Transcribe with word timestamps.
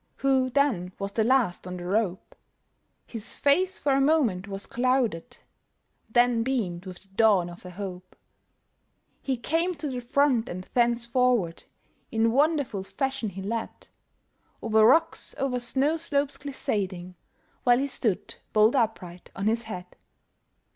Who 0.15 0.49
then 0.49 0.93
was 0.97 1.11
the 1.11 1.23
last 1.23 1.67
on 1.67 1.77
the 1.77 1.85
rope; 1.85 2.33
His 3.05 3.35
face 3.35 3.77
for 3.77 3.93
a 3.93 4.01
moment 4.01 4.47
was 4.47 4.65
clouded, 4.65 5.37
Then 6.09 6.41
beamed 6.41 6.87
with 6.87 7.03
the 7.03 7.07
dawn 7.09 7.51
of 7.51 7.67
a 7.67 7.69
hope; 7.69 8.15
He 9.21 9.37
came 9.37 9.75
to 9.75 9.87
the 9.89 10.01
front, 10.01 10.49
and 10.49 10.67
thence 10.73 11.05
forward 11.05 11.65
In 12.11 12.31
wonderful 12.31 12.81
fashion 12.81 13.29
he 13.29 13.43
led, 13.43 13.89
Over 14.59 14.83
rocks, 14.87 15.35
over 15.37 15.59
snow 15.59 15.97
slopes 15.97 16.35
glissading, 16.35 17.13
While 17.63 17.77
he 17.77 17.85
stood, 17.85 18.37
bolt 18.53 18.73
upright 18.73 19.29
on 19.35 19.45
his 19.45 19.61
head! 19.65 19.85